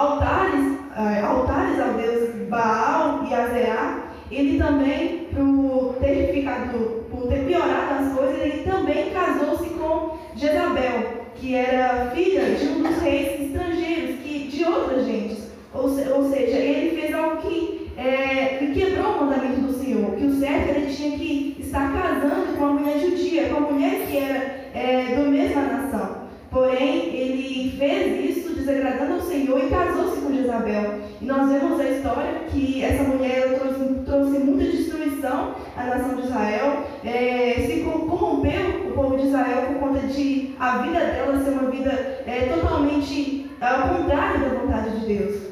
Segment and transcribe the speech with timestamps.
[0.00, 7.44] altares, é, altares ao Deus Baal e Azerá, ele também, por ter ficado, por ter
[7.44, 13.40] piorado as coisas, ele também casou-se com Jezabel, que era filha de um dos reis
[13.40, 15.50] estrangeiros, que, de outras gentes.
[15.74, 20.24] Ou, ou seja, ele fez algo que, é, que quebrou o mandamento do Senhor, que
[20.24, 24.16] o certo ele tinha que estar casando com a mulher judia, com a mulher que
[24.16, 24.38] era
[24.74, 26.20] é, da mesma nação.
[26.50, 28.39] Porém, ele fez isso
[28.70, 31.00] desagradando ao Senhor e casou-se com Jezabel.
[31.20, 36.26] E nós vemos a história que essa mulher trouxe, trouxe muita destruição à nação de
[36.26, 41.50] Israel, é, se corrompeu o povo de Israel por conta de a vida dela ser
[41.50, 41.90] uma vida
[42.26, 45.50] é, totalmente ao contrário da vontade de Deus.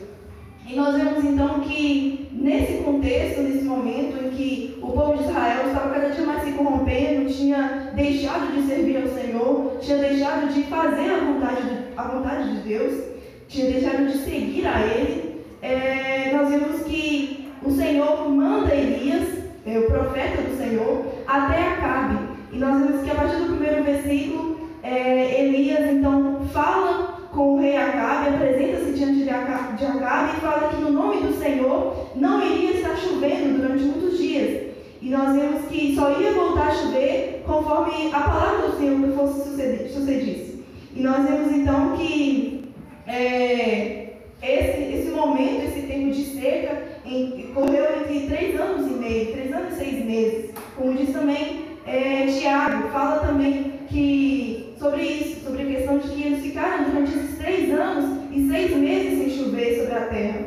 [0.66, 5.66] E nós vemos então que nesse contexto, nesse momento em que o povo de Israel
[5.66, 10.62] estava cada dia mais se corrompendo, tinha deixado de servir ao Senhor, tinha deixado de
[10.64, 13.04] fazer a vontade de, a vontade de Deus,
[13.48, 19.78] tinha deixado de seguir a Ele, é, nós vemos que o Senhor manda Elias, é,
[19.78, 22.18] o profeta do Senhor, até Acabe.
[22.52, 27.60] E nós vemos que a partir do primeiro versículo, é, Elias então fala com o
[27.60, 32.08] rei Acabe, apresenta-se diante de Acabe, de Acabe e fala que no nome do Senhor
[32.16, 34.68] não iria estar chovendo durante muitos dias.
[35.08, 39.54] E nós vemos que só ia voltar a chover conforme a palavra do Senhor fosse
[39.90, 40.62] sucedisse.
[40.94, 42.64] E nós vemos então que
[43.06, 49.32] é, esse, esse momento, esse tempo de seca, em, correu entre três anos e meio,
[49.32, 50.50] três anos e seis meses.
[50.76, 56.22] Como diz também é, Tiago, fala também que sobre isso, sobre a questão de que
[56.22, 60.40] eles ficaram durante esses três anos e seis meses sem chover sobre a terra.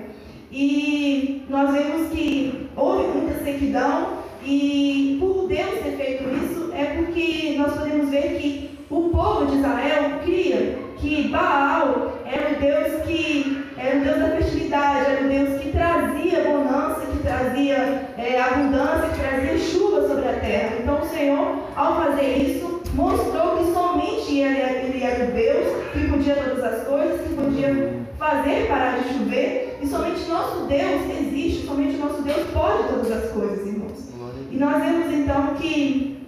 [0.52, 7.56] E nós vemos que houve muita sequidão, e por Deus ter feito isso, é porque
[7.58, 13.62] nós podemos ver que o povo de Israel cria que Baal era o Deus que
[13.78, 19.10] era o Deus da fertilidade, era o Deus que trazia bonança, que trazia é, abundância,
[19.10, 20.78] que trazia chuva sobre a terra.
[20.82, 26.08] Então o Senhor, ao fazer isso, mostrou que somente ele, ele era o Deus que
[26.10, 31.66] podia todas as coisas, que podia fazer parar de chover, e somente nosso Deus existe,
[31.66, 34.11] somente nosso Deus pode todas as coisas, irmãos.
[34.52, 36.28] E nós vemos então que,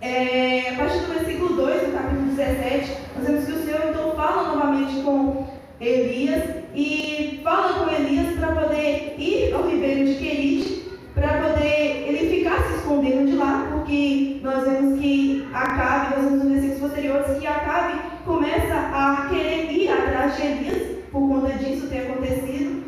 [0.00, 4.14] é, a partir do versículo 2 do capítulo 17, nós vemos que o Senhor então
[4.14, 5.48] fala novamente com
[5.80, 6.44] Elias
[6.76, 12.62] e fala com Elias para poder ir ao ribeiro de Querite, para poder ele ficar
[12.68, 17.46] se escondendo de lá, porque nós vemos que Acabe, nós vemos nos versículos posteriores, que
[17.48, 22.84] Acabe começa a querer ir atrás de Elias, por conta disso ter acontecido.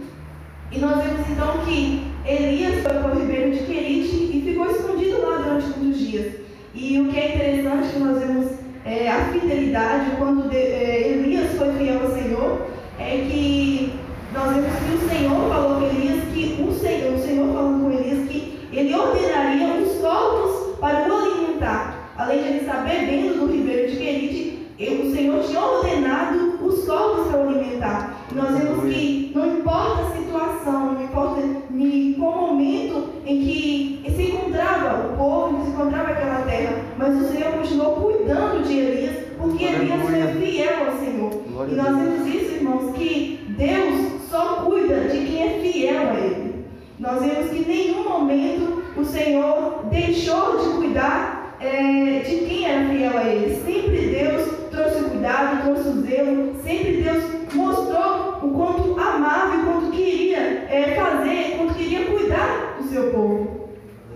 [0.71, 5.23] E nós vemos então que Elias foi para o ribeiro de Querite e ficou escondido
[5.23, 6.35] lá durante muitos dias.
[6.75, 8.53] E o que é interessante que nós vemos
[8.85, 9.25] é, a
[9.69, 12.67] fidelidade, quando de, é, Elias foi fiel ao Senhor,
[12.99, 13.93] é que
[14.33, 17.93] nós vemos que o Senhor falou com Elias que o Senhor, o Senhor falando com
[17.93, 22.13] Elias que ele ordenaria os corpos para o alimentar.
[22.17, 27.29] Além de ele estar bebendo do ribeiro de Querite, o Senhor tinha ordenado os corpos
[27.29, 28.27] para o alimentar.
[28.31, 31.41] E nós vemos que não importa a situação, não importa
[31.71, 36.75] em qual momento em que se encontrava o povo, em que se encontrava aquela terra,
[36.97, 41.69] mas o Senhor continuou cuidando de Elias, porque Elias foi fiel ao Senhor.
[41.71, 46.65] E nós vemos isso, irmãos, que Deus só cuida de quem é fiel a Ele.
[46.99, 52.89] Nós vemos que em nenhum momento o Senhor deixou de cuidar é, de quem era
[52.89, 53.55] fiel a Ele.
[53.65, 57.25] Sempre Deus trouxe o cuidado, trouxe o zelo, sempre Deus
[57.55, 63.69] mostrou o quanto amava e quanto queria é, fazer, quanto queria cuidar do seu povo,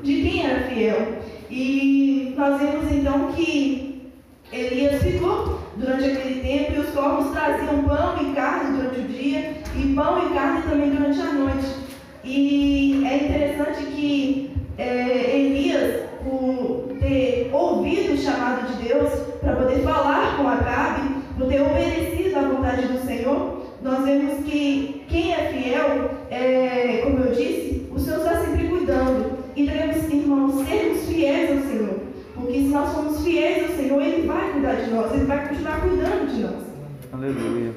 [0.03, 1.23] de quem era fiel.
[1.51, 2.03] E
[2.33, 4.11] E nós vemos então que
[4.51, 9.55] Elias ficou durante aquele tempo e os corpos traziam pão e carne durante o dia
[9.77, 11.67] e pão e carne também durante a noite.
[12.25, 19.11] E é interessante que é, Elias, por ter ouvido o chamado de Deus
[19.41, 25.05] para poder falar com Acabe, por ter obedecido à vontade do Senhor, nós vemos que
[25.09, 29.43] quem é fiel, é, como eu disse, o Senhor está sempre cuidando.
[29.55, 32.13] E devemos, irmãos, sermos fiéis ao Senhor.
[32.35, 35.81] Porque se nós somos fiéis ao Senhor, Ele vai cuidar de nós, Ele vai continuar
[35.81, 36.63] cuidando de nós.
[37.13, 37.73] Aleluia.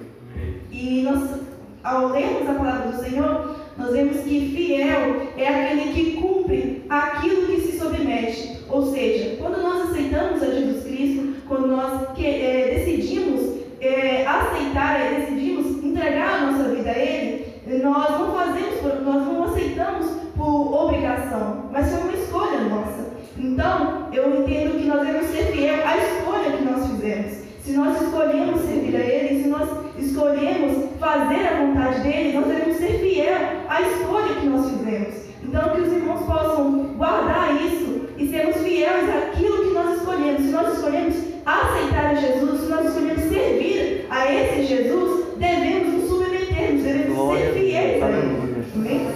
[0.71, 1.39] E nós,
[1.83, 7.47] ao lermos a palavra do Senhor, nós vemos que fiel é aquele que cumpre aquilo
[7.47, 8.59] que se submete.
[8.69, 14.99] Ou seja, quando nós aceitamos a Jesus Cristo, quando nós que, é, decidimos é, aceitar,
[14.99, 17.45] é, decidimos entregar a nossa vida a Ele,
[17.83, 23.05] nós não fazemos, nós não aceitamos por obrigação, mas foi uma escolha nossa.
[23.37, 27.31] Então, eu entendo que nós devemos ser fiel à escolha que nós fizemos.
[27.63, 32.77] Se nós escolhemos servir a Ele, se nós escolhemos fazer a vontade dele, nós devemos
[32.77, 35.15] ser fiel à escolha que nós fizemos.
[35.43, 40.41] Então, que os irmãos possam guardar isso e sermos fiéis àquilo que nós escolhemos.
[40.41, 41.15] Se nós escolhemos
[41.45, 47.45] aceitar a Jesus, se nós escolhemos servir a esse Jesus, devemos nos submetermos, devemos Glória.
[47.45, 48.65] ser fiéis a Ele.
[48.75, 49.07] Amém?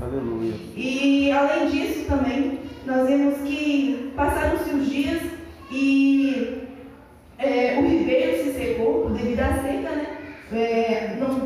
[0.00, 0.54] Aleluia.
[0.76, 5.20] E além disso também, nós vemos que passaram-se os dias
[5.70, 6.60] e
[7.38, 10.06] é, o ribeiro se secou devido à seca, né?
[10.52, 11.40] É, não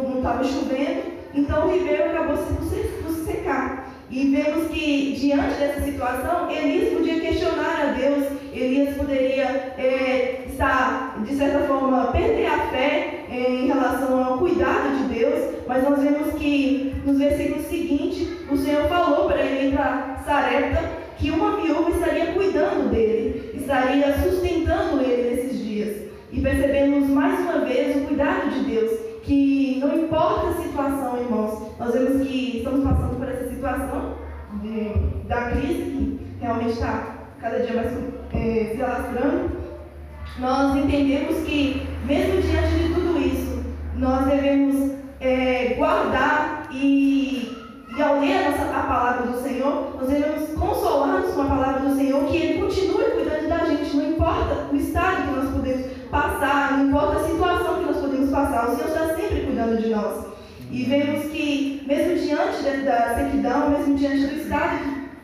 [0.46, 1.02] chovendo,
[1.35, 2.55] então o ribeiro acabou se
[3.25, 3.85] secar.
[4.11, 11.17] E vemos que, diante dessa situação, Elias podia questionar a Deus, Elias poderia é, estar,
[11.25, 16.00] de certa forma, perder a fé é, em relação ao cuidado de Deus, mas nós
[16.00, 21.56] vemos que nos versículos seguintes, o Senhor falou para ele ir para Sarepta que uma
[21.56, 25.97] viúva estaria cuidando dele, estaria sustentando ele nesses dias.
[26.31, 28.93] E percebemos mais uma vez o cuidado de Deus,
[29.25, 34.15] que não importa a situação, irmãos, nós vemos que estamos passando por essa situação
[34.62, 34.93] de,
[35.26, 37.93] da crise, que realmente está cada dia mais
[38.32, 39.50] é, se alastrando.
[40.38, 43.65] Nós entendemos que, mesmo diante de tudo isso,
[43.97, 47.56] nós devemos é, guardar e,
[47.97, 51.97] e, ao ler a, a palavra do Senhor, nós devemos consolar-nos com a palavra do
[51.97, 56.79] Senhor, que Ele continue cuidando da gente, não importa o estado que nós podemos passar,
[56.79, 58.04] não importa a situação que nós podemos
[58.35, 60.27] passar, o Senhor está sempre cuidando de nós.
[60.71, 64.79] E vemos que, mesmo diante da sequidão, mesmo diante do estado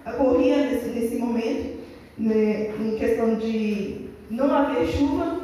[0.05, 1.81] que ocorria nesse, nesse momento,
[2.17, 5.41] né, em questão de não haver chuva,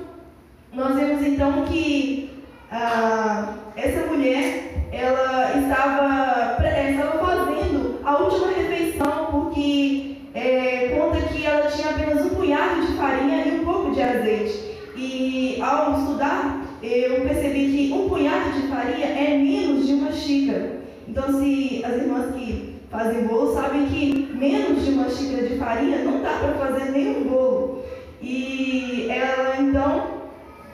[0.72, 2.30] nós vemos então que
[2.70, 11.68] ah, essa mulher ela estava, estava fazendo a última refeição porque é, conta que ela
[11.70, 14.76] tinha apenas um punhado de farinha e um pouco de azeite.
[14.94, 20.80] E ao estudar, eu percebi que um punhado de farinha é menos de uma xícara.
[21.08, 25.98] Então, se as irmãs que fazem bolo sabem que menos de uma xícara de farinha
[25.98, 27.84] não dá para fazer nenhum bolo.
[28.20, 30.06] E ela então,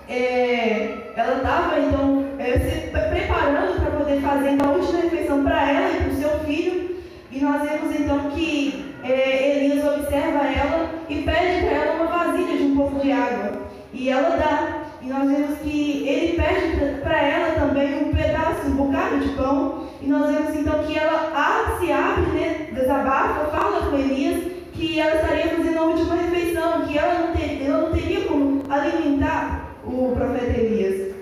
[0.09, 5.91] é, ela estava então é, se preparando para poder fazer a última refeição para ela
[5.91, 6.97] e para o seu filho.
[7.31, 12.57] E nós vemos então que é, Elias observa ela e pede para ela uma vasilha
[12.57, 13.53] de um pouco de água.
[13.93, 14.82] E ela dá.
[15.03, 19.89] E nós vemos que ele pede para ela também um pedaço, um bocado de pão.
[20.01, 25.15] E nós vemos então que ela se abre, né, desabafa, fala com Elias que ela
[25.17, 30.13] estaria fazendo a última refeição, que ela não, ter, ela não teria como alimentar o
[30.15, 31.15] profeta Elias.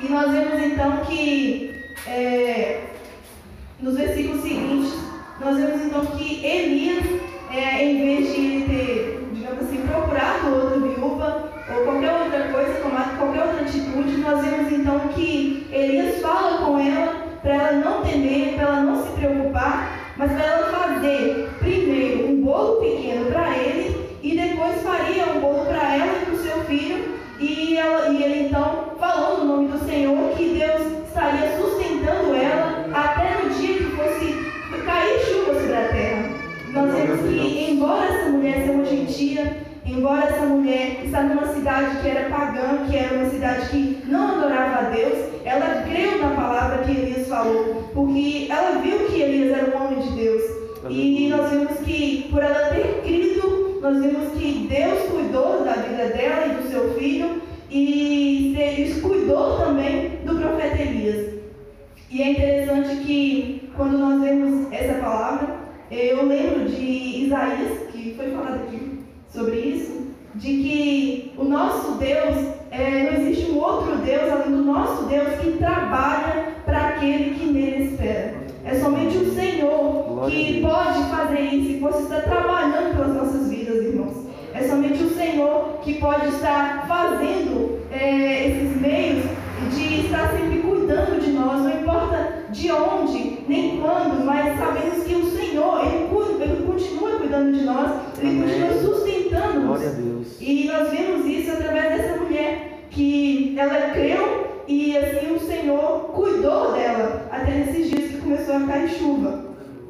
[0.00, 1.74] E nós vemos então que
[2.06, 2.84] é,
[3.80, 4.94] nos versículos seguintes,
[5.40, 7.04] nós vemos então que Elias,
[7.50, 12.17] é, em vez de ele ter, digamos assim, procurado outra viúva, ou qualquer
[12.98, 18.02] tomar qualquer outra atitude, nós vemos então que Elias fala com ela para ela não
[18.02, 23.56] temer, para ela não se preocupar, mas para ela fazer primeiro um bolo pequeno para
[23.56, 27.18] ele e depois faria um bolo para ela e para o seu filho.
[27.38, 32.84] E, ela, e ele então falou no nome do Senhor que Deus estaria sustentando ela
[32.92, 34.34] até no dia que fosse
[34.84, 36.30] cair chuva sobre a terra.
[36.72, 42.02] Nós vemos que, embora essa mulher seja uma gentia, Embora essa mulher está numa cidade
[42.02, 46.30] que era pagã, que era uma cidade que não adorava a Deus, ela creu na
[46.36, 50.42] palavra que Elias falou, porque ela viu que Elias era um homem de Deus.
[50.90, 56.08] E nós vemos que, por ela ter crido, nós vemos que Deus cuidou da vida
[56.08, 61.34] dela e do seu filho, e Deus cuidou também do profeta Elias.
[62.10, 65.56] E é interessante que, quando nós vemos essa palavra,
[65.90, 68.87] eu lembro de Isaías, que foi falado aqui
[69.32, 72.36] sobre isso, de que o nosso Deus,
[72.70, 77.46] é, não existe um outro Deus além do nosso Deus que trabalha para aquele que
[77.46, 78.34] nele espera.
[78.64, 83.84] É somente o Senhor que pode fazer isso e você está trabalhando pelas nossas vidas,
[83.84, 84.26] irmãos.
[84.54, 89.24] É somente o Senhor que pode estar fazendo é, esses meios
[89.74, 95.14] de estar sempre cuidando de nós, não importa de onde, nem quando, mas sabemos que
[95.14, 98.78] o Senhor, Ele, cuida, ele continua cuidando de nós, Ele continua
[99.28, 100.40] sustentando-nos.
[100.40, 106.72] E nós vemos isso através dessa mulher, que ela creu e assim o Senhor cuidou
[106.72, 109.44] dela até nesses dias que começou a cair chuva.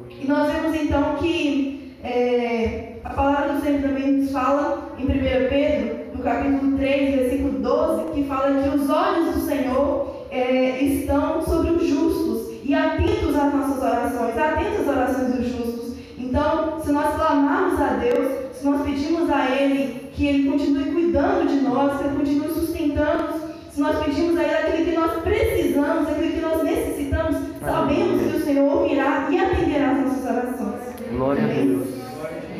[0.09, 5.49] E nós vemos então que é, a palavra do Senhor também nos fala em 1
[5.49, 11.41] Pedro, no capítulo 3, versículo 12, que fala que os olhos do Senhor é, estão
[11.41, 15.93] sobre os justos e atentos às nossas orações, atentos às orações dos justos.
[16.17, 21.47] Então, se nós clamarmos a Deus, se nós pedimos a Ele que Ele continue cuidando
[21.47, 23.33] de nós, que Ele continue sustentando,
[23.71, 28.37] se nós pedimos a Ele aquilo que nós precisamos, aquilo que nós necessitamos, sabemos que
[28.37, 30.81] o Senhor ouvirá e atenderá as nossas orações.
[31.09, 31.87] Glória a Deus.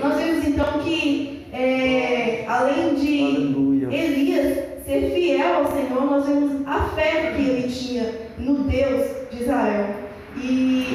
[0.01, 3.87] Nós vemos então que, é, além de Aleluia.
[3.91, 9.43] Elias ser fiel ao Senhor, nós vemos a fé que ele tinha no Deus de
[9.43, 9.95] Israel.
[10.41, 10.87] E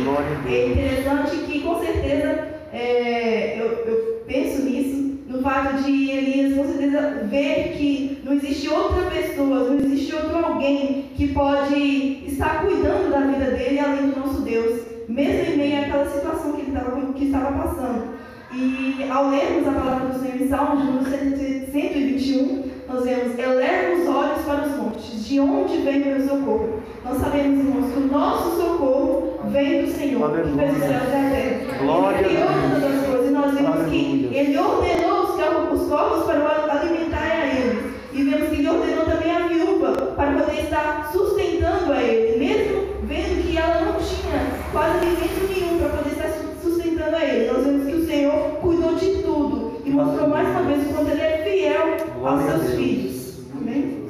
[0.49, 6.65] é interessante que, com certeza, é, eu, eu penso nisso, no fato de Elias, com
[6.65, 13.11] certeza, ver que não existe outra pessoa, não existe outro alguém que pode estar cuidando
[13.11, 17.13] da vida dele além do nosso Deus, mesmo em meio àquela situação que ele estava,
[17.13, 18.15] que estava passando.
[18.55, 24.09] E ao lermos a palavra do Senhor em Salmos, no 121, nós vemos: Eleva os
[24.09, 26.81] olhos para os montes, de onde vem o meu socorro?
[27.05, 30.95] Nós sabemos, irmãos, que o nosso socorro vem do Senhor, que fez os céus e
[30.95, 31.79] a terra.
[31.83, 34.29] Glória ele criou todas as coisas, e nós vemos Aleluia.
[34.29, 37.95] que Ele ordenou os corvos para alimentar a eles.
[38.13, 42.85] E vemos que Ele ordenou também a viúva para poder estar sustentando a ele, mesmo
[43.03, 46.31] vendo que ela não tinha quase alimento nenhum para poder estar
[46.63, 47.51] sustentando a ele.
[47.51, 51.11] Nós vemos que o Senhor cuidou de tudo e mostrou mais uma vez o quanto
[51.11, 53.41] Ele é fiel aos seus filhos.
[53.61, 54.09] Amém?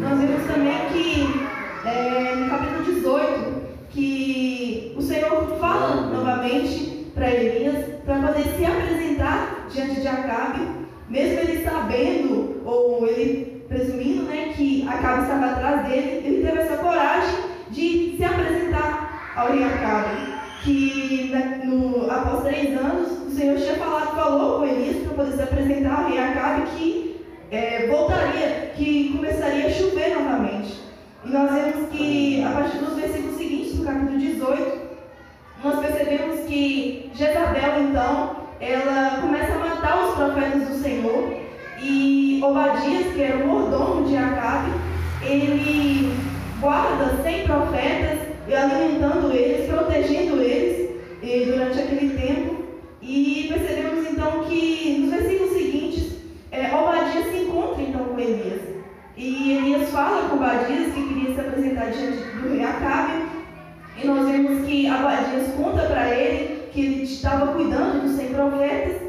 [0.00, 1.48] Nós vemos também que
[1.86, 9.58] é, no capítulo 18, que o Senhor fala novamente para Elias para poder se apresentar
[9.78, 10.60] diante de Acabe,
[11.08, 16.78] mesmo ele sabendo, ou ele presumindo né, que Acabe estava atrás dele, ele teve essa
[16.78, 17.36] coragem
[17.70, 21.32] de se apresentar ao rei Acabe que
[21.64, 26.02] no, após três anos o Senhor tinha falado, falou com Elias para poder se apresentar
[26.02, 27.20] ao rei Acabe que
[27.50, 30.80] é, voltaria, que começaria a chover novamente.
[31.24, 34.78] E nós vemos que a partir dos versículos seguintes, do capítulo 18,
[35.62, 41.32] nós percebemos que Jezabel então, ela começa a matar os profetas do Senhor
[41.80, 44.72] e Obadias, que era o mordomo de Acabe,
[45.22, 46.12] ele
[46.60, 48.18] guarda 100 profetas
[48.52, 50.90] alimentando eles, protegendo eles
[51.46, 52.64] durante aquele tempo.
[53.00, 56.12] E percebemos então que nos versículos seguintes,
[56.50, 58.60] é, Obadias se encontra então com Elias.
[59.16, 63.22] E Elias fala com Obadias que queria se apresentar diante do rei Acabe.
[64.02, 69.02] E nós vemos que Abadias conta para ele que ele estava cuidando dos 100 profetas.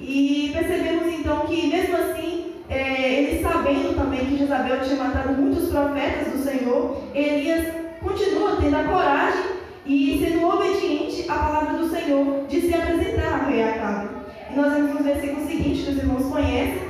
[0.00, 5.68] E percebemos então que, mesmo assim, é, ele sabendo também que Jezabel tinha matado muitos
[5.68, 9.44] profetas do Senhor, Elias continua tendo a coragem
[9.84, 14.08] e sendo obediente à palavra do Senhor de se apresentar ao rei Acabe.
[14.50, 16.82] E nós vemos no versículo seguinte, que os irmãos conhecem,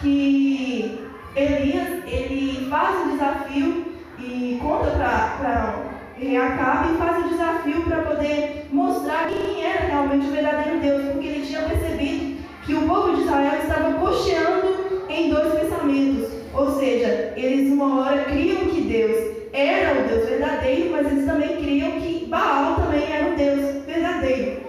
[0.00, 0.98] que
[1.36, 3.84] Elias, ele faz um desafio
[4.18, 5.79] e conta para
[6.20, 11.04] rei Acabe e faz um desafio para poder mostrar quem era realmente o verdadeiro Deus,
[11.12, 16.30] porque ele tinha percebido que o povo de Israel estava cocheando em dois pensamentos.
[16.52, 21.56] Ou seja, eles uma hora criam que Deus era o Deus verdadeiro, mas eles também
[21.56, 24.60] criam que Baal também era o Deus verdadeiro.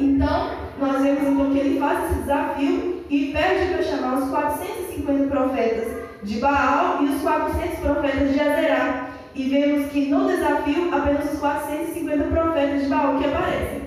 [0.00, 5.26] Então, nós vemos então que ele faz esse desafio e pede para chamar os 450
[5.28, 9.11] profetas de Baal e os 400 profetas de Azerá.
[9.34, 13.82] E vemos que no desafio apenas os 450 profetas de Baal que aparecem.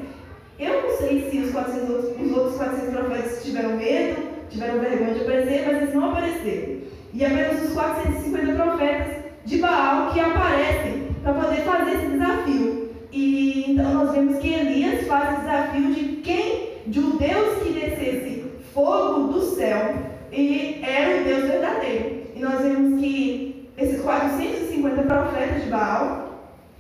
[0.58, 5.22] Eu não sei se os, 400, os outros 400 profetas tiveram medo, tiveram vergonha de
[5.22, 6.78] aparecer, mas eles não apareceram.
[7.14, 12.90] E apenas os 450 profetas de Baal que aparecem para poder fazer esse desafio.
[13.12, 17.74] E então nós vemos que Elias faz o desafio de quem, de um Deus que
[17.74, 19.96] descesse fogo do céu,
[20.32, 22.24] e era o Deus verdadeiro.
[22.36, 24.95] E nós vemos que esses 450
[25.26, 26.30] profetas de Baal,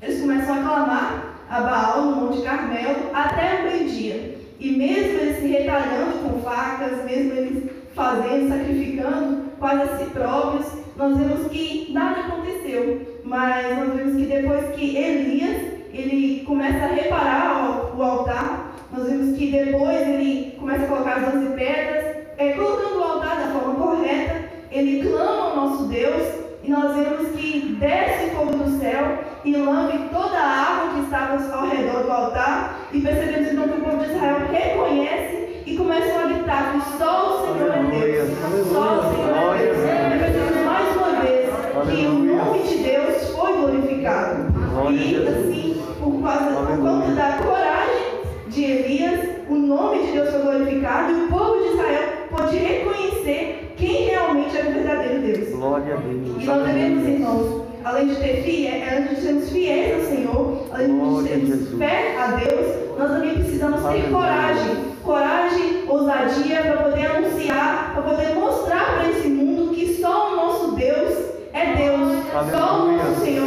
[0.01, 4.35] eles começam a clamar a Baal no Monte Carmelo até o meio-dia.
[4.59, 10.65] E mesmo eles se retalhando com facas, mesmo eles fazendo, sacrificando quase a si próprios,
[10.95, 13.19] nós vemos que nada aconteceu.
[13.23, 19.37] Mas nós vemos que depois que Elias ele começa a reparar o altar, nós vemos
[19.37, 23.75] que depois ele começa a colocar as 12 pedras, é, colocando o altar da forma
[23.75, 29.55] correta, ele clama ao nosso Deus e nós vemos que desce fogo do céu e
[29.55, 32.79] lambe toda a água que estava ao redor do altar.
[32.91, 37.35] E percebemos então que o povo de Israel reconhece e começam a gritar que só
[37.35, 38.29] o Senhor é Deus,
[38.73, 39.77] só o Senhor é Deus.
[39.77, 41.53] E percebemos mais uma vez
[41.91, 44.45] que o nome de Deus foi glorificado.
[44.91, 50.41] E assim, por, causa, por conta da coragem de Elias, o nome de Deus foi
[50.41, 55.49] glorificado e o povo de Israel pôde reconhecer quem realmente era o verdadeiro Deus.
[55.49, 56.43] Glória a Deus.
[56.43, 60.67] E nós devemos, irmãos, além de ter fé, é, além de sermos fiéis ao Senhor,
[60.71, 64.95] além de termos fé a Deus, nós também precisamos ter coragem.
[65.03, 70.71] Coragem, ousadia para poder anunciar, para poder mostrar para esse mundo que só o nosso
[70.71, 71.13] Deus
[71.53, 72.25] é Deus.
[72.51, 73.44] Só o nosso Senhor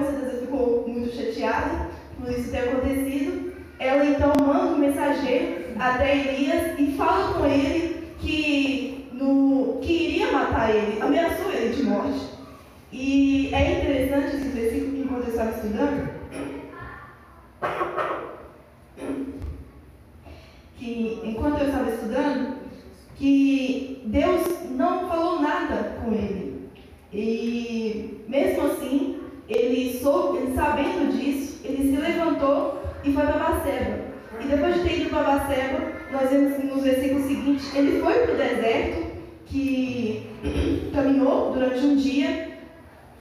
[0.00, 3.52] com certeza ficou muito chateada por isso ter acontecido.
[3.78, 10.32] Ela então manda um mensageiro até Elias e fala com ele que, no, que iria
[10.32, 12.30] matar ele, ameaçou ele de morte.
[12.92, 16.10] E é interessante esse versículo que enquanto eu estava estudando,
[20.76, 22.56] que enquanto eu estava estudando,
[23.16, 26.68] que Deus não falou nada com ele.
[27.12, 29.19] E mesmo assim,
[29.50, 33.98] ele, soube, sabendo disso, ele se levantou e foi para Baceba.
[34.40, 38.34] E depois de ter ido para Baceba, nós vemos nos versículos seguintes, ele foi para
[38.34, 39.10] o deserto,
[39.46, 40.22] que
[40.94, 42.58] caminhou durante um dia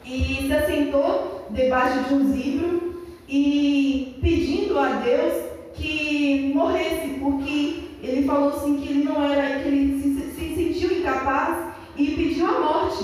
[0.06, 5.34] e se assentou debaixo de um zibro e pedindo a Deus
[5.74, 10.98] que morresse, porque ele falou assim que ele não era, que ele se, se sentiu
[10.98, 13.04] incapaz e pediu a morte,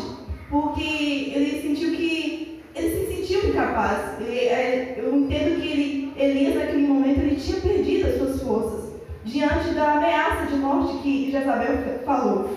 [0.50, 4.22] porque ele sentiu que ele se sentiu incapaz.
[4.22, 9.74] Ele, eu entendo que ele, Elias naquele momento ele tinha perdido as suas forças diante
[9.74, 12.50] da ameaça de morte que Jezabel falou.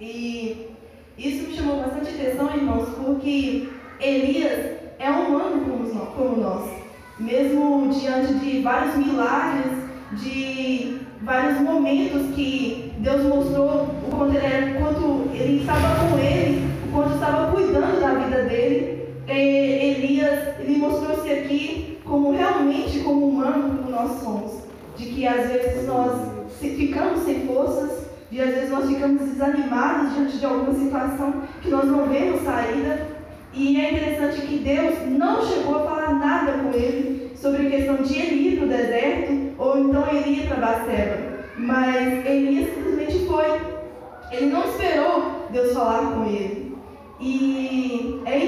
[0.00, 0.68] E
[1.18, 3.68] isso me chamou bastante atenção, irmãos, porque
[4.00, 5.64] Elias é humano
[6.16, 6.70] como nós.
[7.18, 9.72] Mesmo diante de vários milagres,
[10.12, 16.75] de vários momentos que Deus mostrou o quanto ele, era, quanto ele estava com ele,
[16.86, 23.76] o quanto estava cuidando da vida dele, Elias ele mostrou-se aqui como realmente como humano
[23.76, 24.66] como nós somos.
[24.96, 30.38] De que às vezes nós ficamos sem forças, e às vezes nós ficamos desanimados diante
[30.38, 33.06] de alguma situação que nós não vemos saída.
[33.52, 37.96] E é interessante que Deus não chegou a falar nada com ele sobre a questão
[37.96, 41.36] de ele ir para o deserto ou então ele ir para Baceba.
[41.56, 43.60] Mas Elias simplesmente foi.
[44.32, 46.65] Ele não esperou Deus falar com ele.
[47.18, 48.44] E é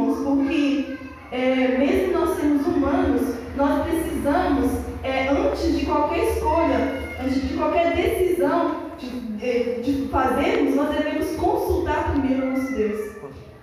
[0.00, 0.98] irmãos, porque
[1.30, 4.72] é, mesmo nós sermos humanos, nós precisamos,
[5.04, 12.12] é, antes de qualquer escolha, antes de qualquer decisão de, de fazermos, nós devemos consultar
[12.12, 13.10] primeiro o nosso Deus.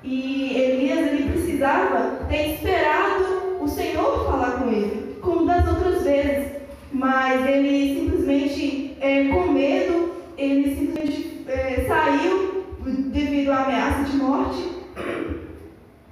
[0.03, 6.53] E Elias ele precisava ter esperado o Senhor falar com ele, como das outras vezes.
[6.93, 12.56] Mas ele simplesmente, é, com medo, ele simplesmente é, saiu
[12.87, 14.77] devido à ameaça de morte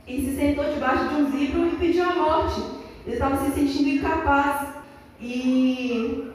[0.08, 2.62] e se sentou debaixo de um zibro e pediu a morte.
[3.06, 4.68] Ele estava se sentindo incapaz.
[5.20, 6.32] E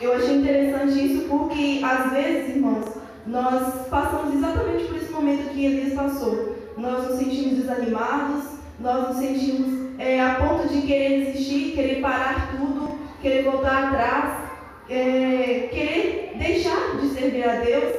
[0.00, 2.86] eu achei interessante isso porque às vezes, irmãos,
[3.26, 6.56] nós passamos exatamente por esse momento que Elias passou.
[6.76, 8.44] Nós nos sentimos desanimados,
[8.80, 14.50] nós nos sentimos é, a ponto de querer desistir, querer parar tudo, querer voltar atrás,
[14.88, 17.94] é, querer deixar de servir a Deus.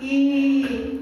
[0.00, 0.99] E,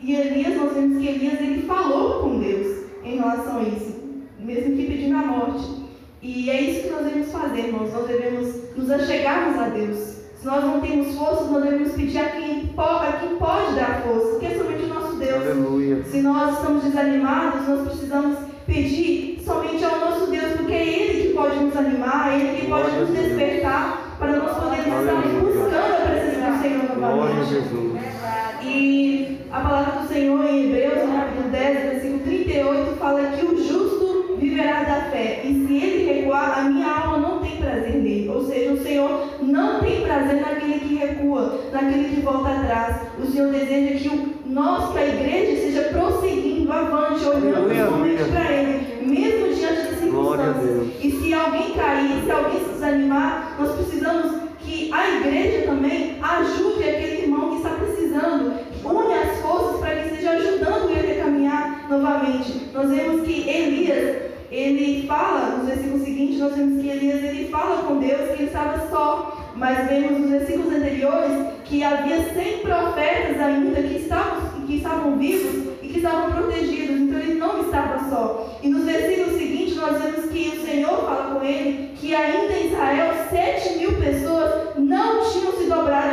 [0.00, 3.96] e Elias, nós vemos que Elias ele falou com Deus em relação a isso,
[4.38, 5.88] mesmo que pedindo a morte.
[6.22, 7.92] E é isso que nós devemos fazer, irmãos.
[7.92, 9.98] Nós devemos nos achegarmos a Deus.
[10.36, 14.38] Se nós não temos força, nós devemos pedir a quem, a quem pode dar força,
[14.38, 15.42] que é somente o nosso Deus.
[15.42, 16.04] Aleluia.
[16.04, 21.34] Se nós estamos desanimados, nós precisamos pedir somente ao nosso Deus, porque é Ele que
[21.34, 25.77] pode nos animar, é Ele que pode nos despertar para nós podermos estar buscando
[27.14, 27.44] Glória a.
[27.44, 27.88] Jesus.
[28.62, 33.56] E a palavra do Senhor em Hebreus, no capítulo 10, versículo 38, fala que o
[33.56, 35.40] justo viverá da fé.
[35.44, 38.28] E se ele recuar, a minha alma não tem prazer nele.
[38.28, 43.00] Ou seja, o Senhor não tem prazer naquele que recua, naquele que volta atrás.
[43.18, 48.52] O Senhor deseja que o, nós, que a igreja, esteja prosseguindo avante, olhando somente para
[48.52, 50.88] Ele, mesmo diante das circunstâncias.
[51.02, 56.82] E se alguém cair, se alguém se desanimar, nós precisamos que a igreja também ajude
[56.84, 58.52] aquele irmão que está precisando,
[58.84, 62.68] une as forças para que esteja ajudando ele a caminhar novamente.
[62.72, 67.82] Nós vemos que Elias, ele fala, nos versículos seguintes, nós vemos que Elias ele fala
[67.82, 73.40] com Deus que ele estava só, mas vemos nos versículos anteriores que havia 100 profetas
[73.40, 78.58] ainda que estavam, que estavam vivos e que estavam protegidos, então ele não estava só.
[78.62, 82.68] E nos versículos seguintes nós vemos que o Senhor fala com ele que ainda em
[82.68, 85.47] Israel 7 mil pessoas não tinham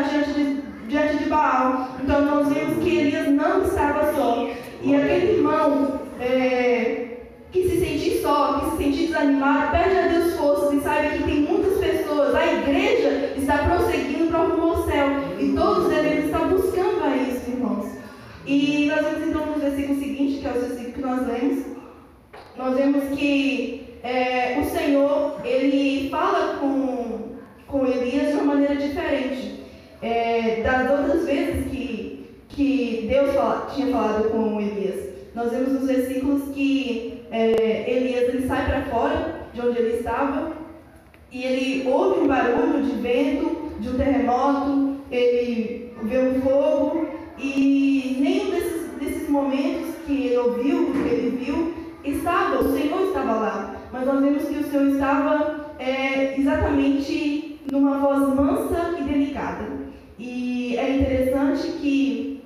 [0.10, 1.90] diante de, diante de Baal.
[2.02, 4.50] Então nós vemos que Elias não estava só.
[4.82, 7.18] E aquele irmão é,
[7.52, 11.24] que se sentir só, que se sentir desanimado, pede a Deus forças e saiba que
[11.24, 15.08] tem muitas pessoas, a igreja está prosseguindo para ao céu.
[15.40, 17.92] E todos devemos estar buscando a isso, irmãos.
[18.46, 21.66] E nós vemos então no versículo seguinte, que é o versículo que nós lemos,
[22.58, 29.55] nós vemos que é, o Senhor, ele fala com, com Elias de uma maneira diferente.
[30.02, 35.10] É, das outras vezes que, que Deus fala, tinha falado com Elias.
[35.34, 40.54] Nós vemos nos versículos que é, Elias ele sai para fora de onde ele estava
[41.32, 48.18] e ele ouve um barulho de vento, de um terremoto, ele vê um fogo e
[48.20, 53.76] nenhum desses, desses momentos que ele ouviu, que ele viu, estava, o Senhor estava lá.
[53.92, 59.85] Mas nós vemos que o Senhor estava é, exatamente numa voz mansa e delicada.
[60.18, 62.44] E é interessante que,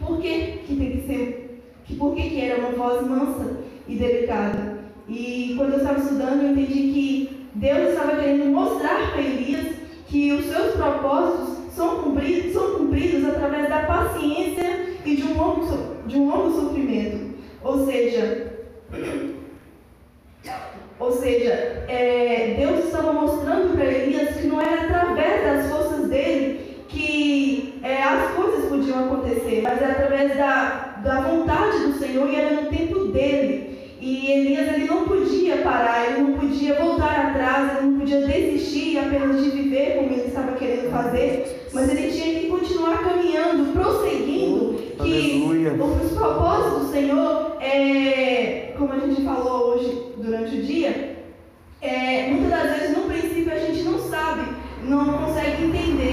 [0.00, 3.96] por que, que tem que ser, que por que, que era uma voz mansa e
[3.96, 4.78] delicada?
[5.08, 10.32] E quando eu estava estudando, eu entendi que Deus estava querendo mostrar para Elias que
[10.32, 15.66] os seus propósitos são cumpridos, são cumpridos através da paciência e de um longo,
[16.06, 17.34] de um longo sofrimento.
[17.62, 18.52] Ou seja,
[20.98, 21.52] ou seja,
[21.88, 28.02] é, Deus estava mostrando para Elias que não era através das forças dele que é,
[28.02, 32.68] as coisas podiam acontecer, mas era através da, da vontade do Senhor e era no
[32.68, 33.72] tempo dele.
[34.00, 38.98] E Elias ele não podia parar, ele não podia voltar atrás, ele não podia desistir
[38.98, 44.74] apenas de viver como ele estava querendo fazer, mas ele tinha que continuar caminhando, prosseguindo,
[45.02, 45.44] que
[45.80, 51.16] os propósitos do Senhor, é, como a gente falou hoje durante o dia,
[51.80, 54.42] é, muitas das vezes no princípio a gente não sabe,
[54.84, 55.51] não consegue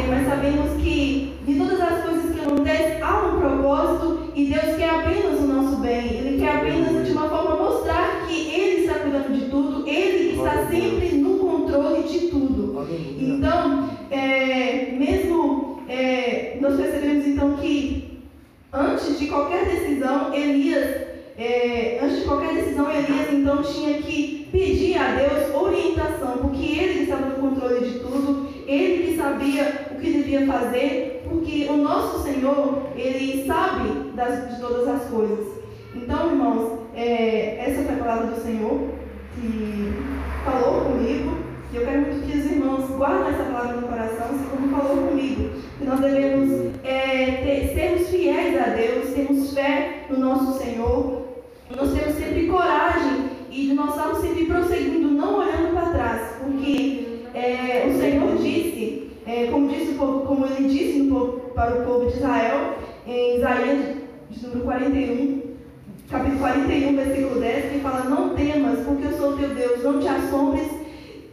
[0.09, 4.89] mas sabemos que de todas as coisas que acontecem há um propósito e Deus quer
[4.89, 6.17] apenas o nosso bem.
[6.17, 10.67] Ele quer apenas de uma forma mostrar que Ele está cuidando de tudo, Ele está
[10.67, 12.87] sempre no controle de tudo.
[13.19, 18.19] Então, é, mesmo é, nós percebemos então que
[18.73, 24.97] antes de qualquer decisão, Elias, é, antes de qualquer decisão, Elias então tinha que pedir
[24.97, 30.13] a Deus orientação, porque ele estava no controle de tudo, ele que sabia o que
[30.13, 35.45] devia fazer, porque o nosso Senhor, ele sabe das, de todas as coisas.
[35.93, 38.79] Então, irmãos, é, essa foi a palavra do Senhor
[39.35, 39.93] que
[40.45, 41.37] falou comigo.
[41.71, 45.07] E eu quero muito que os irmãos guardem essa palavra no coração, assim como falou
[45.07, 45.49] comigo.
[45.77, 51.25] Que nós devemos é, ter, sermos fiéis a Deus, termos fé no nosso Senhor.
[51.75, 56.21] Nós temos sempre coragem e de nós estamos sempre prosseguindo, não olhando para trás.
[56.41, 61.85] Porque é, o Senhor disse, é, como, disse povo, como ele disse povo- para o
[61.85, 63.95] povo de Israel, em Isaías,
[64.29, 65.41] de número 41,
[66.09, 70.07] capítulo 41, versículo 10, que fala: Não temas, porque eu sou teu Deus, não te
[70.07, 70.67] assombres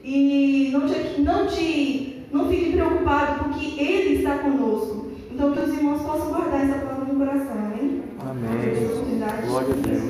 [0.04, 5.06] e não te, não te, Não fique preocupado, porque Ele está conosco.
[5.30, 8.02] Então, que os irmãos possam guardar essa palavra no coração, hein?
[8.20, 9.46] Amém.
[9.46, 10.02] Glória a Deus.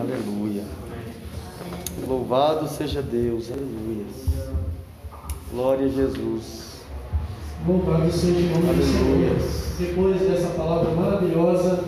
[0.00, 0.64] Aleluia.
[2.08, 3.50] Louvado seja Deus.
[3.52, 4.04] Aleluia.
[5.52, 6.80] Glória a Jesus.
[7.66, 9.36] Louvado seja o nome do Senhor.
[9.78, 11.84] Depois dessa palavra maravilhosa,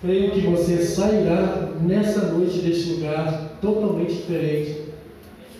[0.00, 4.88] creio que você sairá nessa noite deste lugar totalmente diferente,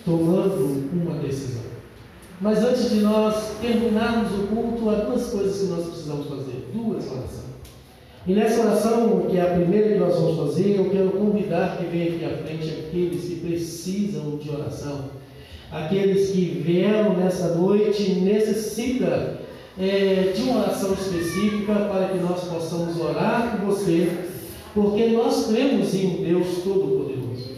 [0.03, 1.61] tomando uma decisão.
[2.41, 6.69] Mas antes de nós terminarmos o culto, há duas coisas que nós precisamos fazer.
[6.73, 7.51] Duas orações.
[8.27, 11.85] E nessa oração, que é a primeira que nós vamos fazer, eu quero convidar que
[11.85, 15.20] venham aqui à frente aqueles que precisam de oração.
[15.71, 19.37] Aqueles que vieram nessa noite necessitam
[19.79, 24.09] é, de uma oração específica para que nós possamos orar por você,
[24.73, 27.51] porque nós cremos em um Deus Todo-Poderoso.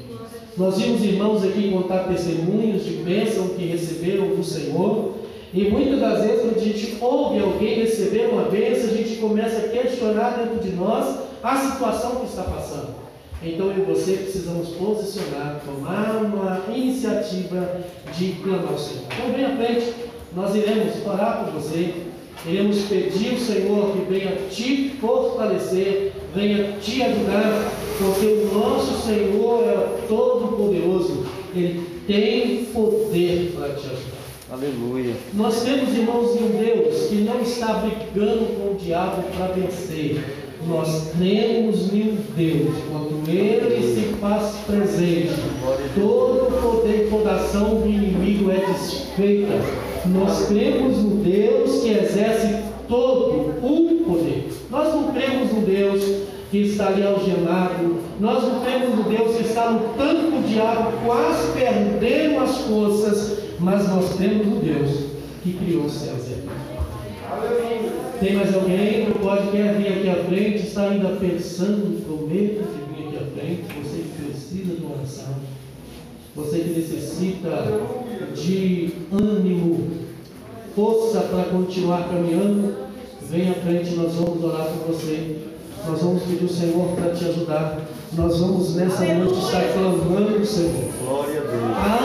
[0.55, 5.13] Nós vimos irmãos aqui contar testemunhos de bênção que receberam do Senhor.
[5.51, 9.57] E muitas das vezes, quando a gente ouve alguém receber uma bênção, a gente começa
[9.57, 12.92] a questionar dentro de nós a situação que está passando.
[13.45, 17.81] Então eu e você precisamos posicionar, tomar uma iniciativa
[18.17, 19.03] de clamar ao Senhor.
[19.05, 19.93] Então vem à frente,
[20.33, 21.93] nós iremos orar por você,
[22.45, 29.63] iremos pedir ao Senhor que venha te fortalecer, venha te ajudar, porque o nosso Senhor
[29.63, 34.23] é todo poderoso, Ele tem poder para te ajudar.
[34.53, 35.15] Aleluia.
[35.33, 40.42] Nós temos, irmãos, em um Deus que não está brigando com o diabo para vencer.
[40.67, 45.33] Nós cremos em Deus, quando Ele se faz presente,
[45.93, 49.53] todo o poder e fundação do inimigo é desfeita.
[50.05, 54.49] Nós cremos no Deus que exerce todo o poder.
[54.69, 59.43] Nós não cremos no Deus que está ali algemado, nós não cremos no Deus que
[59.43, 65.53] está lutando com o diabo, quase perdendo as forças, mas nós temos no Deus que
[65.53, 67.72] criou os céus e a terra.
[68.23, 72.63] Tem mais alguém que pode quer vir aqui à frente, está ainda pensando com medo
[72.63, 75.35] de vir aqui à frente, você que precisa de oração,
[76.33, 77.81] você que necessita
[78.33, 79.89] de ânimo,
[80.73, 82.73] força para continuar caminhando,
[83.29, 85.39] vem à frente, nós vamos orar por você.
[85.85, 87.81] Nós vamos pedir o Senhor para te ajudar.
[88.13, 90.93] Nós vamos nessa noite estar clamando o Senhor.
[91.03, 92.02] Glória a Deus.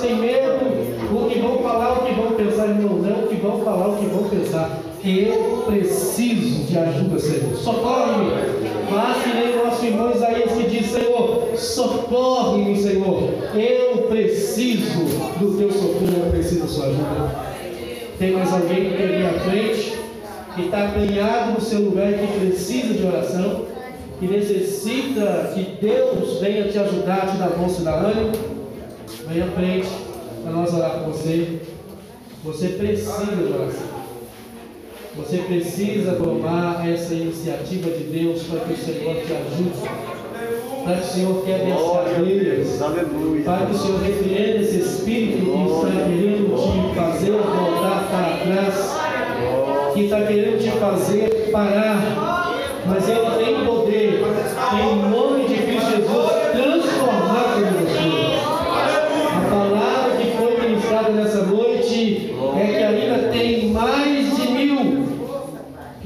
[0.00, 0.86] Tem medo.
[1.12, 3.96] O que vão falar, o que vão pensar, irmão, não, o que vão falar, o
[3.96, 4.78] que vão pensar.
[5.04, 7.56] Eu preciso de ajuda, Senhor.
[7.56, 8.32] Socorre-me.
[8.90, 13.30] Mas que nem nosso irmão Isaías que diz, Senhor, socorre-me, Senhor.
[13.54, 15.04] Eu preciso
[15.38, 17.46] do teu socorro, eu preciso da sua ajuda.
[18.18, 19.98] Tem mais alguém que vir à frente,
[20.54, 23.62] que está acanhado no seu lugar e que precisa de oração,
[24.18, 28.55] que necessita que Deus venha te ajudar, te dar força e dar ânimo?
[29.28, 29.88] Venha à frente
[30.42, 31.58] para nós orar por você.
[32.44, 33.96] Você precisa de oração.
[35.16, 40.06] Você precisa tomar essa iniciativa de Deus para que o Senhor te ajude.
[40.84, 42.82] Para que o Senhor quebre as cadeias.
[42.82, 43.42] Aleluia.
[43.44, 49.92] Para que o Senhor repreenda esse espírito que está querendo te fazer voltar para trás.
[49.92, 52.54] Que está querendo te fazer parar.
[52.86, 54.22] Mas Ele tem poder,
[54.80, 55.10] em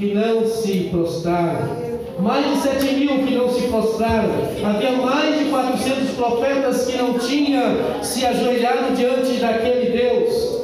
[0.01, 1.91] que não se prostraram.
[2.19, 4.29] Mais de sete mil que não se prostraram.
[4.65, 10.61] Havia mais de 400 profetas que não tinham se ajoelhado diante daquele Deus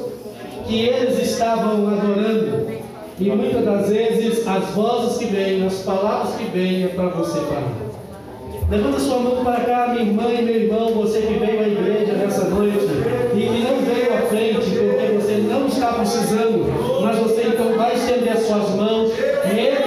[0.68, 2.68] que eles estavam adorando.
[3.20, 7.40] E muitas das vezes as vozes que vêm, as palavras que vêm é para você
[7.42, 7.87] parar.
[8.70, 12.12] Levanta sua mão para cá, minha irmã e meu irmão, você que veio à igreja
[12.12, 12.86] nessa noite
[13.34, 16.66] e que não veio à frente porque você não está precisando,
[17.02, 19.14] mas você então vai estender as suas mãos,
[19.46, 19.87] repreendendo,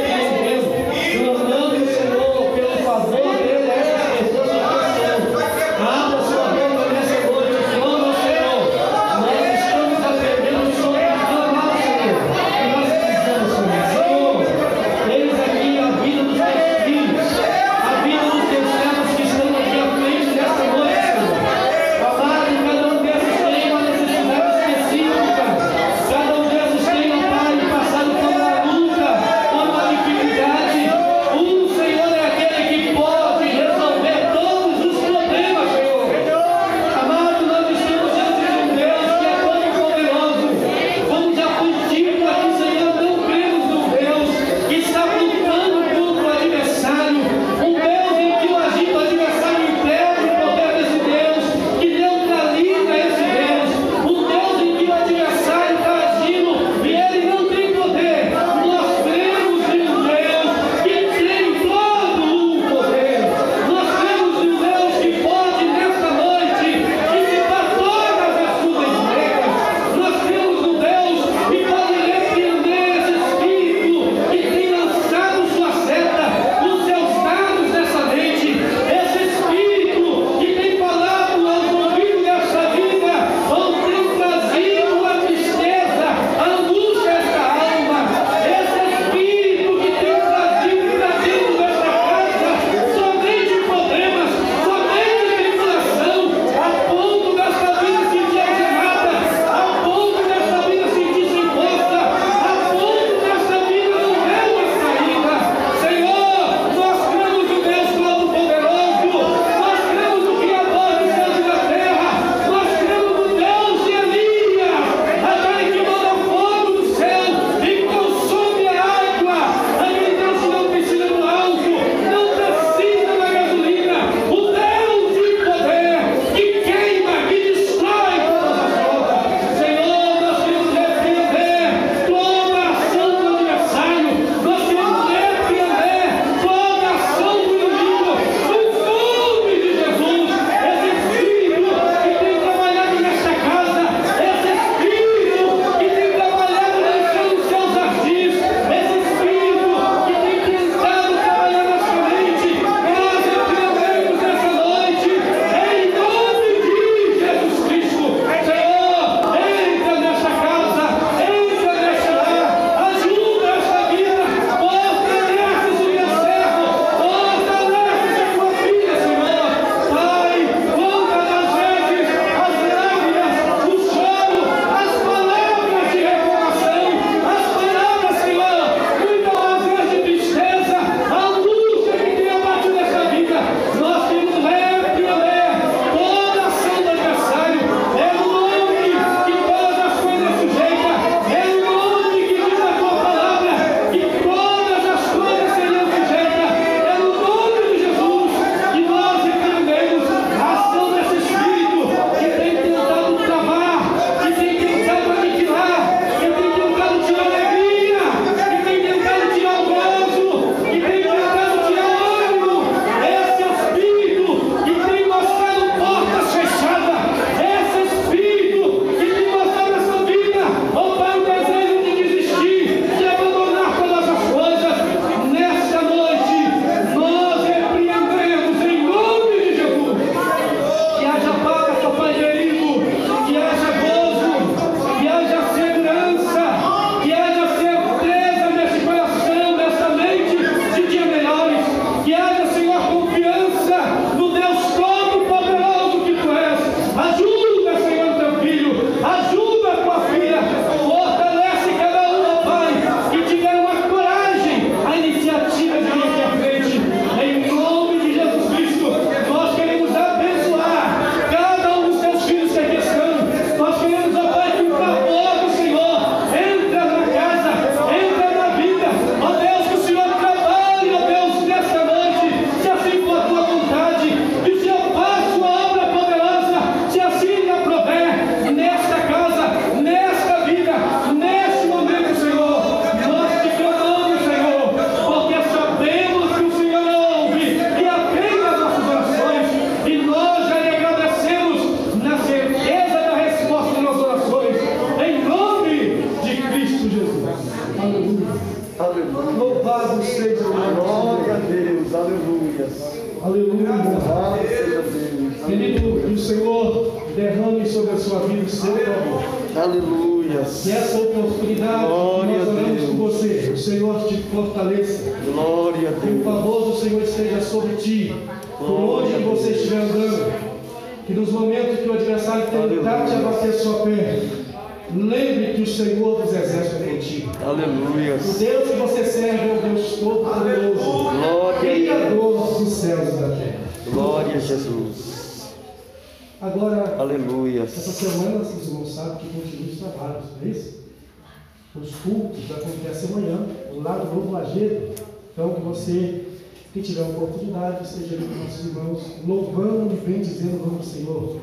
[343.31, 343.47] amanhã,
[343.83, 344.95] lá do Novo Lajeiro.
[345.33, 346.27] Então, que você,
[346.73, 351.41] que tiver oportunidade, esteja ali com nossos irmãos, louvando e bendizendo o nome do Senhor,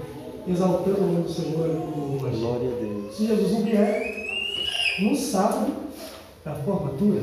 [0.47, 2.47] exaltando o nome do Senhor ali no Novo Lajeiro.
[2.47, 3.15] Glória a Deus.
[3.15, 4.17] Se Jesus não vier,
[4.99, 5.73] no sábado
[6.43, 7.21] da formatura,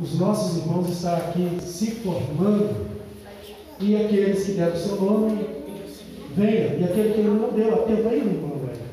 [0.00, 2.88] os nossos irmãos estarão aqui se formando
[3.80, 5.46] e aqueles que deram o seu nome,
[6.36, 6.74] venha.
[6.76, 8.84] E aquele que não deu, até venha, irmão Érica.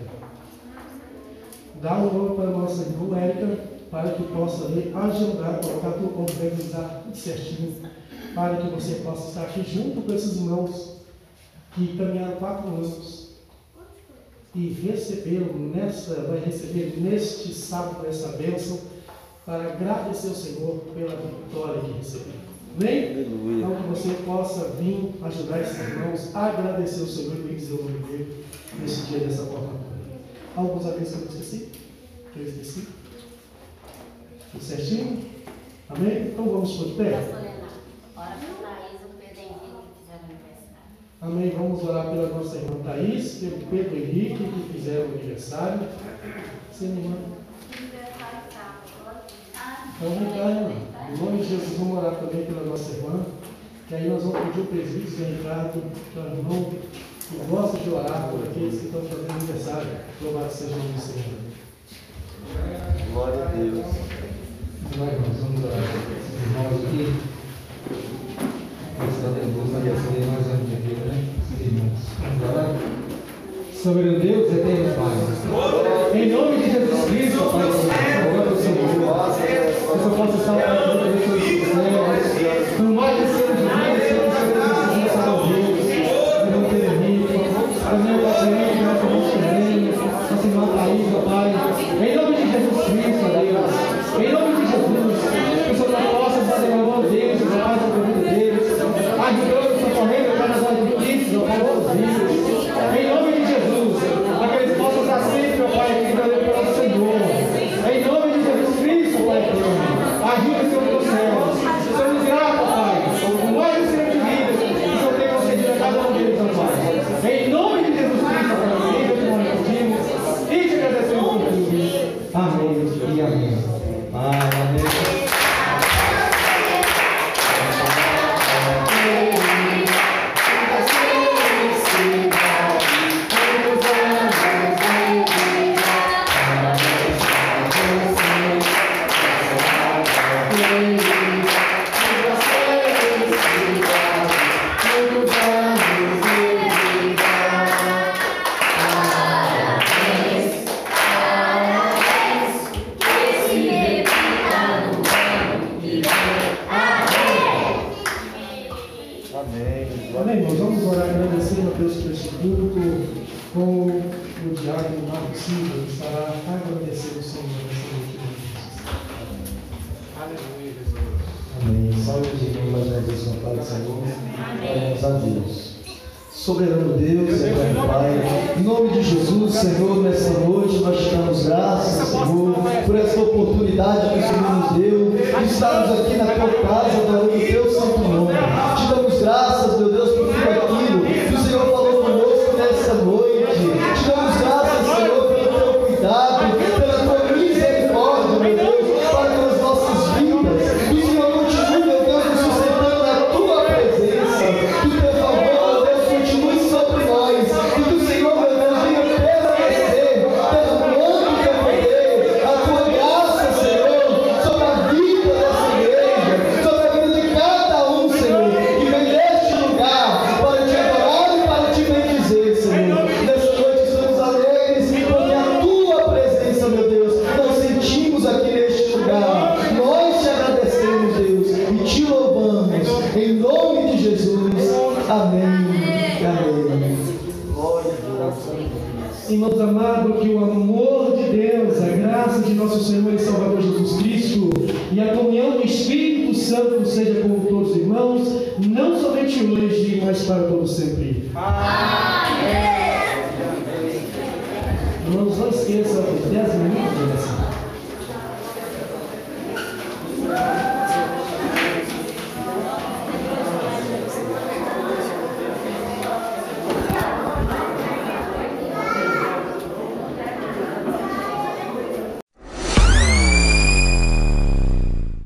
[1.81, 6.19] Dá o nome para a nossa irmã Érica, para que possa ali agendar, colocar tudo,
[6.19, 7.77] organizar tudo certinho,
[8.33, 10.97] para que você possa estar aqui junto com esses irmãos
[11.73, 13.29] que caminharam quatro anos
[14.53, 18.81] e recebê-lo nessa, vai receber neste sábado essa bênção
[19.45, 22.33] para agradecer ao Senhor pela vitória que recebeu.
[22.77, 23.11] Amém?
[23.13, 23.65] Aleluia.
[23.65, 27.99] Então que você possa vir ajudar esses irmãos agradecer ao Senhor e bendizer o nome
[27.99, 28.43] dele
[28.77, 29.95] nesse dia dessa formatura.
[30.53, 31.69] Alguns avisos que eu esqueci?
[32.33, 33.04] Que eu esqueci?
[34.61, 35.23] Certinho?
[35.89, 36.29] Amém?
[36.33, 37.19] Então vamos por de pé.
[37.31, 38.35] O.
[41.21, 41.49] Amém.
[41.57, 45.87] Vamos orar pela nossa irmã Thaís, pelo Pedro Henrique, que fizeram aniversário.
[46.71, 47.35] Você me manda.
[49.97, 50.71] Então vem cá, irmã.
[51.09, 53.25] Em nome de Jesus, vamos orar também pela nossa irmã.
[53.87, 56.79] Que aí nós vamos pedir o presbítero Zé Ricardo, que é um irmão que
[57.49, 59.87] gosta de orar por aqueles que estão fazendo aniversário.
[60.21, 61.55] Louvado seja o nome do Senhor.
[63.13, 64.04] Glória a Deus.
[64.93, 65.83] Vai, irmãos, vamos orar.
[66.45, 67.03] Irmãos aqui.
[68.97, 71.17] Graças a Deus, agradecer mais um dia, né?
[71.59, 72.69] Irmãos, vamos orar.
[73.73, 75.15] Soberano Deus, eterno Pai.
[76.17, 78.85] Em nome de Jesus Cristo, Pai, ao Senhor.
[79.95, 80.84] Que eu possa estar